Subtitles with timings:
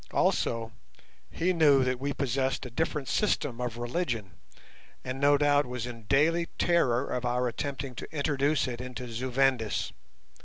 [0.09, 0.71] Also
[1.29, 4.31] he knew that we possessed a different system of religion,
[5.05, 9.29] and no doubt was in daily terror of our attempting to introduce it into Zu
[9.29, 9.91] Vendis.